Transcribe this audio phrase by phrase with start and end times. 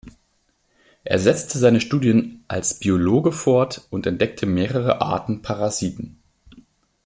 [1.03, 6.17] Er setzte seine Studien als Biologe fort und entdeckte mehrere Arten Parasiten.